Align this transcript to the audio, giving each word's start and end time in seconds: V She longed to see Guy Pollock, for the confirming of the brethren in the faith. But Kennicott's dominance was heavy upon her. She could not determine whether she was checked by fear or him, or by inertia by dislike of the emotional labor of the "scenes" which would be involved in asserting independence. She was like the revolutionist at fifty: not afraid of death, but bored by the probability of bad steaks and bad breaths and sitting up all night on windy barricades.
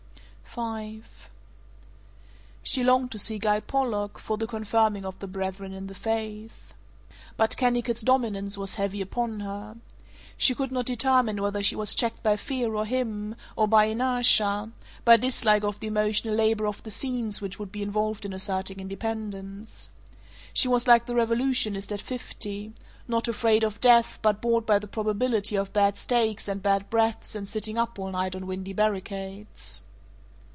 V 0.53 1.01
She 2.61 2.83
longed 2.83 3.09
to 3.13 3.17
see 3.17 3.37
Guy 3.39 3.61
Pollock, 3.61 4.19
for 4.19 4.35
the 4.35 4.45
confirming 4.45 5.05
of 5.05 5.17
the 5.19 5.27
brethren 5.27 5.71
in 5.71 5.87
the 5.87 5.95
faith. 5.95 6.73
But 7.37 7.55
Kennicott's 7.55 8.01
dominance 8.01 8.57
was 8.57 8.75
heavy 8.75 8.99
upon 8.99 9.39
her. 9.39 9.77
She 10.35 10.53
could 10.53 10.69
not 10.73 10.87
determine 10.87 11.41
whether 11.41 11.63
she 11.63 11.77
was 11.77 11.95
checked 11.95 12.21
by 12.21 12.35
fear 12.35 12.75
or 12.75 12.85
him, 12.85 13.37
or 13.55 13.65
by 13.65 13.85
inertia 13.85 14.71
by 15.05 15.15
dislike 15.15 15.63
of 15.63 15.79
the 15.79 15.87
emotional 15.87 16.35
labor 16.35 16.67
of 16.67 16.83
the 16.83 16.91
"scenes" 16.91 17.39
which 17.39 17.57
would 17.57 17.71
be 17.71 17.81
involved 17.81 18.25
in 18.25 18.33
asserting 18.33 18.81
independence. 18.81 19.87
She 20.53 20.67
was 20.67 20.85
like 20.85 21.05
the 21.05 21.15
revolutionist 21.15 21.93
at 21.93 22.01
fifty: 22.01 22.73
not 23.07 23.29
afraid 23.29 23.63
of 23.63 23.79
death, 23.79 24.19
but 24.21 24.41
bored 24.41 24.65
by 24.65 24.79
the 24.79 24.87
probability 24.87 25.55
of 25.55 25.71
bad 25.71 25.97
steaks 25.97 26.49
and 26.49 26.61
bad 26.61 26.89
breaths 26.89 27.35
and 27.35 27.47
sitting 27.47 27.77
up 27.77 27.97
all 27.97 28.11
night 28.11 28.35
on 28.35 28.47
windy 28.47 28.73
barricades. 28.73 29.83